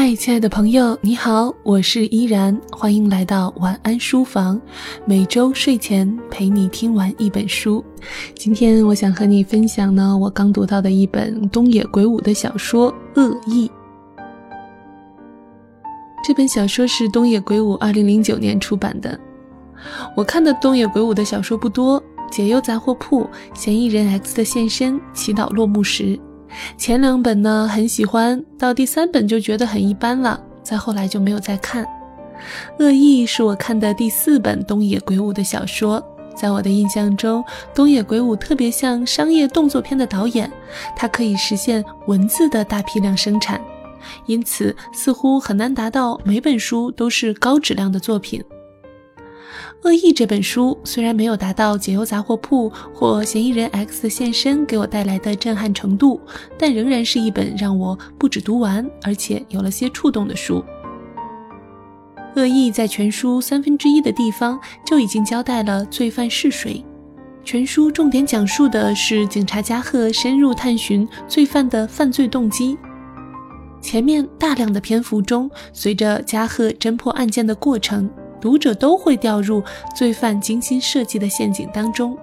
[0.00, 4.58] 嗨，亲爱的朋友，你好，我是依然，欢迎来到晚安书房，
[5.04, 7.84] 每周睡前陪你听完一本书。
[8.36, 13.68] 今天我想和你分享呢，我刚读到的一本东野圭吾的小说《恶意》。
[16.24, 19.18] 这本小说是东野圭吾二零零九年出版的。
[20.16, 26.04] 我看的东野圭吾的小说不多，《解忧杂货铺》《嫌疑人 X 的现身》《祈祷落幕时》。
[26.76, 31.84] 前两本呢很喜欢，到第三本就觉得很一般了，再后来就没有再看。
[32.78, 36.02] 《恶意》是我看的第四本东野圭吾的小说，
[36.36, 37.44] 在我的印象中，
[37.74, 40.50] 东野圭吾特别像商业动作片的导演，
[40.94, 43.60] 他可以实现文字的大批量生产，
[44.26, 48.40] 因此似乎很难达到每本书都是高质量的作品。
[49.84, 56.20] 《恶意》这本书虽然没有达到《解忧杂货铺》或《嫌疑人 X 的现身》给我带来的震撼程度，
[56.58, 60.64] 但仍然是一本让我不止读完，而且有了些触动的书。
[62.40, 66.84] 《恶意》在全书三分之一的地方就已经交代了罪犯是谁，
[67.44, 72.76] 全书重点讲述的是警察加贺深入探寻罪犯的犯罪动机。
[73.80, 78.10] 前面大量的篇幅中，随着加贺侦破案件的过程。
[78.40, 79.62] 读者都会掉入
[79.96, 82.16] 罪犯精心设计的陷阱当中，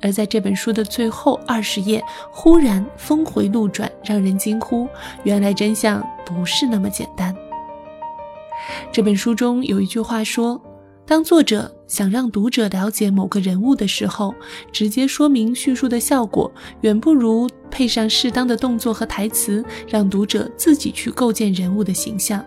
[0.00, 4.88] 而在这本书的最后二十页，忽然峰回路转，让人惊呼：
[5.24, 7.34] 原来真相不是那么简单。
[8.90, 10.60] 这本书中有一句话说
[11.06, 14.34] ：“当作者想让读者了解某个人物的时候，
[14.72, 22.44] 直接说明叙述的效果，远不如配上适当的动作和台词，让读者自己去构建人物的形象。”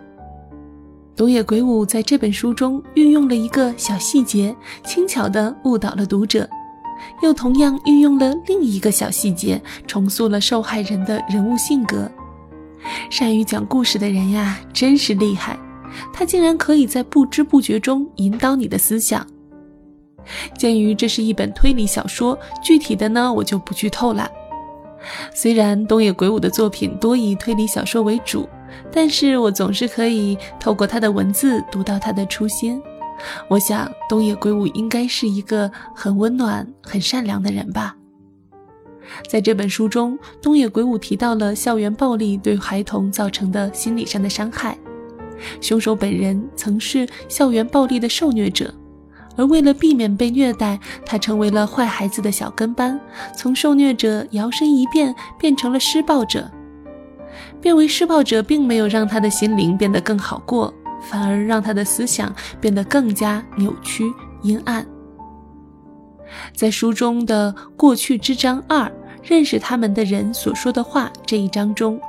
[1.20, 6.48] 东野圭吾在这本书中运用了一个小细节，轻巧地误导了读者，
[7.22, 12.10] 又同样运用了另一个小细节，重塑了受害人的人物性格。
[13.10, 15.58] 善于讲故事的人呀，真是厉害！
[16.10, 19.26] 他竟然可以在不知不觉中引导你的思想。
[20.56, 24.26] 鉴于这是一本推理小说，具体的呢，我就不剧透了。
[25.34, 28.48] 虽然东野圭吾的作品多以推理小说为主。
[28.92, 32.80] 但是我总是可以透过他的文字读到他的初心。
[33.48, 37.94] 我想东野圭吾应该是一个很温暖、很善良的人吧。
[39.28, 44.78] 在这本书中，东野圭吾提到了校园暴力对孩童造成的心理上的伤害。
[45.60, 48.72] 凶手本人曾是校园暴力的受虐者，
[49.36, 53.00] 而为了避免被虐待，他成为了坏孩子的小跟班，
[53.36, 56.50] 从受虐者摇身一变变成了施暴者。
[57.60, 60.72] 变为施暴者，并没有让他的心灵变得更好过，
[61.02, 64.12] 反而让他的思想变得更加扭曲
[64.42, 64.86] 阴暗。
[66.54, 68.90] 在书中的过去之章二
[69.22, 72.00] “认识他们的人所说的话”这一章中，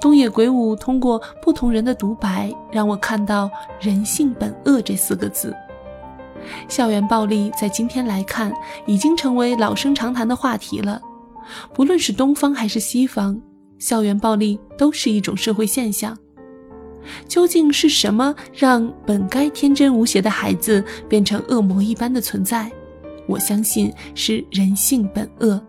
[0.00, 3.50] 东野圭吾通过不同人的独白，让我看到
[3.80, 5.56] “人性本恶”这四个字。
[6.68, 8.52] 校园暴力在今天来看，
[8.86, 11.00] 已经成为老生常谈的话题了，
[11.74, 13.40] 不论是东方还是西方。
[13.80, 16.16] 校园暴力都是一种社会现象，
[17.26, 22.70] 究竟是什么让本该天真无邪的孩子变成恶魔一般的存在？
[23.26, 25.60] 我相信是人性本恶。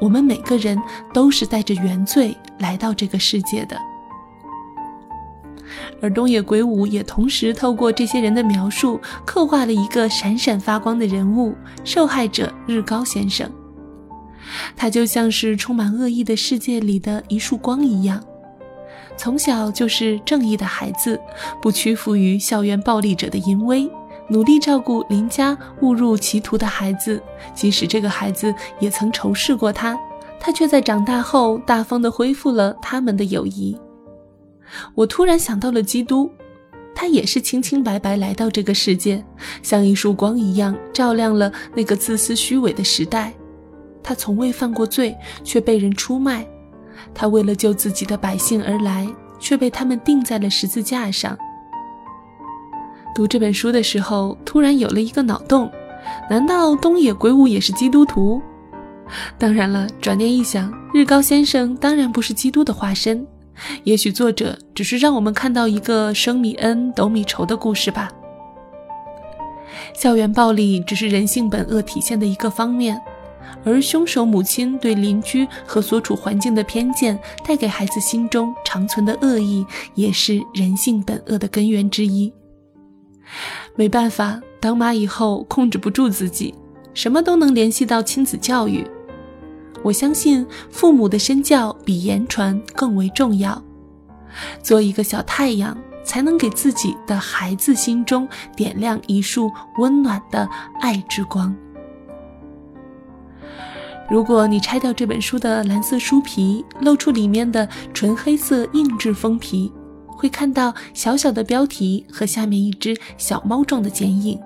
[0.00, 0.80] 我们每个人
[1.12, 3.76] 都是带着原罪来到这个世界的，
[6.00, 11.54] 而东野圭吾也同时透过这些人的描述，刻画了一个闪闪发光的人物——
[11.84, 13.50] 受害者日高先生。
[14.76, 18.22] 他就像是充满恶意的世界里的一束光一样，
[19.16, 21.20] 从小就是正义的孩子，
[21.60, 23.90] 不屈服于校园暴力者的淫威，
[24.28, 27.22] 努力照顾邻家误入歧途的孩子。
[27.54, 29.98] 即使这个孩子也曾仇视过他，
[30.40, 33.76] 他却在长大后大方地恢复了他们的友谊。
[34.94, 36.30] 我突然想到了基督，
[36.94, 39.22] 他也是清清白白来到这个世界，
[39.62, 43.34] 像一束光一样照亮了那个自私虚伪的时代。
[44.02, 46.44] 他从未犯过罪，却被人出卖；
[47.14, 49.06] 他为了救自己的百姓而来，
[49.38, 51.36] 却被他们钉在了十字架上。
[53.14, 55.70] 读这本书的时候，突然有了一个脑洞：
[56.28, 58.40] 难道东野圭吾也是基督徒？
[59.36, 63.26] 当然了，转念一想，日高先生当然不是基督的化身，
[63.82, 68.08] 也许作者只是让我们看到一个生米恩，斗米仇的故事吧。
[69.94, 73.00] 校园暴力只是人性本恶体现的一个方面。
[73.64, 82.32] 而凶手母亲对邻居和所处环境的偏见，带给孩子心中长存的恶意，也是人性本恶的根源之一。
[83.76, 86.54] 没办法，当妈以后控制不住自己，
[86.94, 88.86] 什么都能联系到亲子教育。
[89.82, 93.62] 我相信父母的身教比言传更为重要。
[94.62, 100.48] 做一个小太阳，才能给自己的孩子心中点亮一束温暖的
[100.80, 101.54] 爱之光。
[104.10, 109.72] 如果你拆掉这本书的蓝色书皮，露出里面的纯黑色硬质封皮，
[110.08, 114.36] 会看到小小的标题和下面一只小猫状的剪影。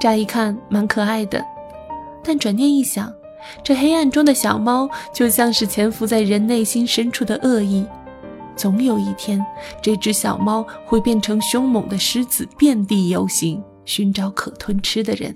[0.00, 1.44] 乍一看蛮可爱的，
[2.24, 3.12] 但转念一想，
[3.62, 7.86] 这黑暗中的小猫就像是潜伏在人内心深处的恶意。
[8.56, 9.40] 总有一天，
[9.80, 15.32] 这只小猫会变成凶猛的狮子，遍地游行，寻找可吞吃的人。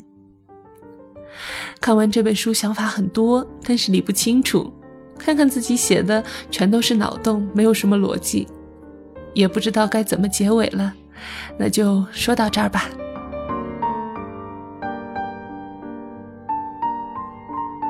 [1.82, 4.72] 看完这本书，想法很多，但是理不清楚。
[5.18, 8.46] 看看自己写的，全都是脑洞，没有什么逻辑，
[9.34, 10.94] 也不知道该怎么结尾了。
[11.58, 12.88] 那就说到这儿吧。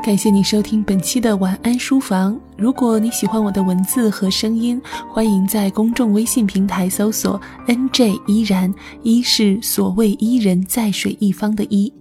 [0.02, 2.40] 感谢你收听本期的晚安书房。
[2.56, 8.72] 如果你喜欢我的文字和声音，欢迎在公众微信平台搜索 “nj 依然”，
[9.04, 11.92] 一是所谓伊人在水一方的伊。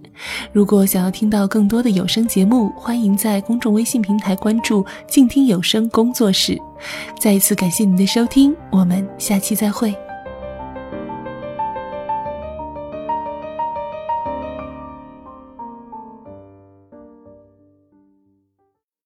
[0.52, 6.60] 如果想要听到更多的有声节目，欢迎在公众微信平台关注“静听有声工作室”。
[7.18, 9.94] 再一次感谢您的收听，我们下期再会。